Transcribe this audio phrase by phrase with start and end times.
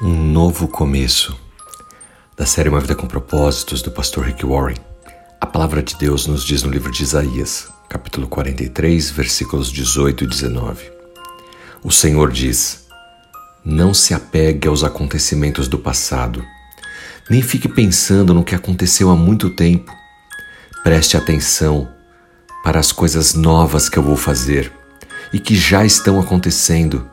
[0.00, 1.36] Um novo começo.
[2.36, 4.76] Da série Uma Vida com Propósitos, do pastor Rick Warren.
[5.40, 10.26] A palavra de Deus nos diz no livro de Isaías, capítulo 43, versículos 18 e
[10.28, 10.92] 19.
[11.82, 12.86] O Senhor diz:
[13.64, 16.46] Não se apegue aos acontecimentos do passado,
[17.28, 19.92] nem fique pensando no que aconteceu há muito tempo.
[20.84, 21.88] Preste atenção
[22.62, 24.72] para as coisas novas que eu vou fazer
[25.32, 27.04] e que já estão acontecendo.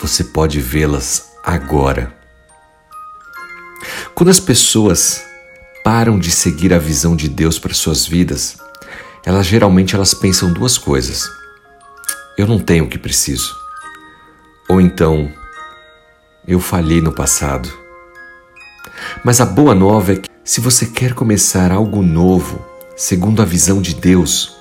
[0.00, 2.12] Você pode vê-las agora.
[4.14, 5.22] Quando as pessoas
[5.84, 8.56] param de seguir a visão de Deus para suas vidas,
[9.24, 11.28] elas geralmente elas pensam duas coisas.
[12.38, 13.54] Eu não tenho o que preciso.
[14.68, 15.30] Ou então,
[16.48, 17.70] eu falhei no passado.
[19.22, 22.64] Mas a boa nova é que se você quer começar algo novo,
[22.96, 24.56] segundo a visão de Deus,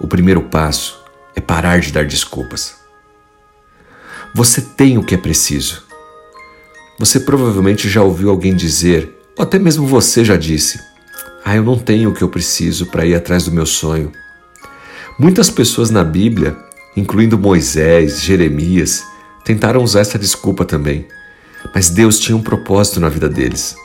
[0.00, 1.02] o primeiro passo
[1.36, 2.76] é parar de dar desculpas.
[4.34, 5.83] Você tem o que é preciso.
[6.98, 10.78] Você provavelmente já ouviu alguém dizer, ou até mesmo você já disse:
[11.44, 14.12] Ah, eu não tenho o que eu preciso para ir atrás do meu sonho.
[15.18, 16.56] Muitas pessoas na Bíblia,
[16.96, 19.04] incluindo Moisés, Jeremias,
[19.44, 21.06] tentaram usar essa desculpa também,
[21.74, 23.76] mas Deus tinha um propósito na vida deles.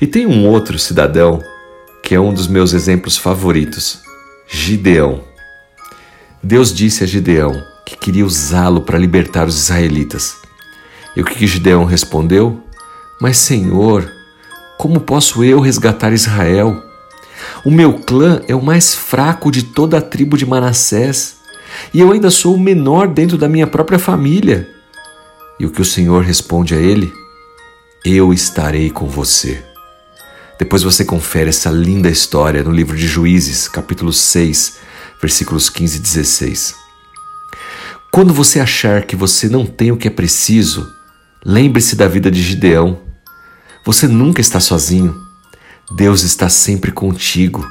[0.00, 1.42] E tem um outro cidadão
[2.02, 4.00] que é um dos meus exemplos favoritos:
[4.46, 5.24] Gideão.
[6.42, 10.43] Deus disse a Gideão que queria usá-lo para libertar os israelitas.
[11.16, 12.60] E o que Gideão respondeu?
[13.20, 14.10] Mas, Senhor,
[14.78, 16.82] como posso eu resgatar Israel?
[17.64, 21.36] O meu clã é o mais fraco de toda a tribo de Manassés,
[21.92, 24.68] e eu ainda sou o menor dentro da minha própria família.
[25.58, 27.12] E o que o Senhor responde a ele?
[28.04, 29.62] Eu estarei com você.
[30.58, 34.78] Depois você confere essa linda história no livro de Juízes, capítulo 6,
[35.20, 36.74] versículos 15 e 16.
[38.10, 40.88] Quando você achar que você não tem o que é preciso,
[41.44, 43.00] Lembre-se da vida de Gideão.
[43.84, 45.14] Você nunca está sozinho.
[45.94, 47.68] Deus está sempre contigo.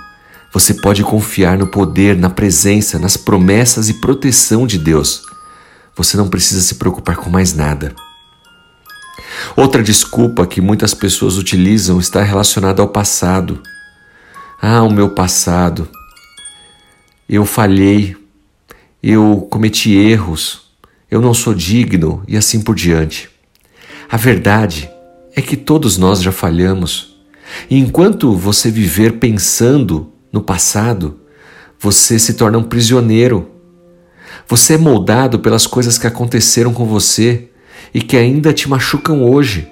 [0.54, 5.24] Você pode confiar no poder, na presença, nas promessas e proteção de Deus.
[5.96, 7.96] Você não precisa se preocupar com mais nada.
[9.56, 13.60] Outra desculpa que muitas pessoas utilizam está relacionada ao passado.
[14.62, 15.90] Ah, o meu passado.
[17.28, 18.16] Eu falhei.
[19.02, 20.62] Eu cometi erros.
[21.10, 23.33] Eu não sou digno e assim por diante.
[24.10, 24.90] A verdade
[25.36, 27.16] é que todos nós já falhamos.
[27.70, 31.20] E enquanto você viver pensando no passado,
[31.80, 33.50] você se torna um prisioneiro.
[34.48, 37.50] Você é moldado pelas coisas que aconteceram com você
[37.94, 39.68] e que ainda te machucam hoje.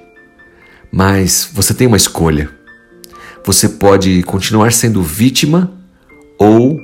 [0.92, 2.50] Mas você tem uma escolha.
[3.46, 5.72] Você pode continuar sendo vítima
[6.38, 6.78] ou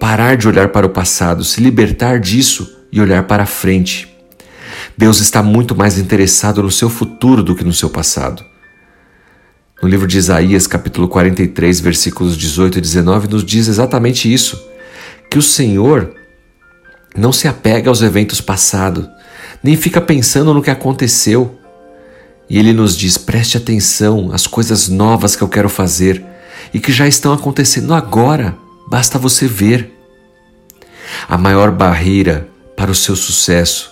[0.00, 4.11] parar de olhar para o passado, se libertar disso e olhar para frente.
[5.02, 8.44] Deus está muito mais interessado no seu futuro do que no seu passado.
[9.82, 14.64] No livro de Isaías, capítulo 43, versículos 18 e 19, nos diz exatamente isso:
[15.28, 16.14] que o Senhor
[17.16, 19.08] não se apega aos eventos passados,
[19.60, 21.58] nem fica pensando no que aconteceu.
[22.48, 26.24] E ele nos diz: preste atenção às coisas novas que eu quero fazer
[26.72, 28.56] e que já estão acontecendo agora,
[28.88, 29.92] basta você ver.
[31.28, 32.46] A maior barreira
[32.76, 33.91] para o seu sucesso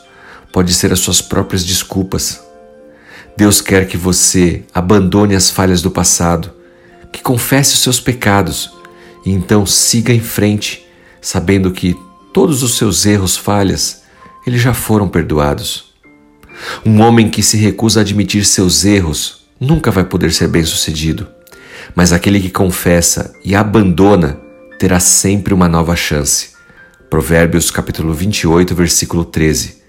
[0.53, 2.41] pode ser as suas próprias desculpas.
[3.37, 6.53] Deus quer que você abandone as falhas do passado,
[7.13, 8.73] que confesse os seus pecados
[9.25, 10.87] e então siga em frente,
[11.21, 11.97] sabendo que
[12.33, 14.03] todos os seus erros, falhas,
[14.47, 15.93] eles já foram perdoados.
[16.85, 21.27] Um homem que se recusa a admitir seus erros nunca vai poder ser bem-sucedido,
[21.95, 24.39] mas aquele que confessa e abandona
[24.79, 26.51] terá sempre uma nova chance.
[27.09, 29.80] Provérbios capítulo 28, versículo 13.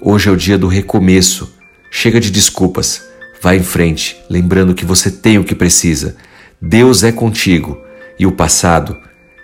[0.00, 1.52] Hoje é o dia do recomeço.
[1.90, 3.02] Chega de desculpas.
[3.42, 6.16] Vá em frente, lembrando que você tem o que precisa.
[6.60, 7.78] Deus é contigo
[8.18, 8.96] e o passado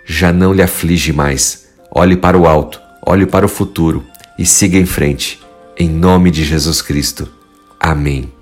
[0.05, 1.67] já não lhe aflige mais.
[1.91, 4.03] Olhe para o alto, olhe para o futuro
[4.37, 5.39] e siga em frente.
[5.77, 7.29] Em nome de Jesus Cristo.
[7.79, 8.34] Amém.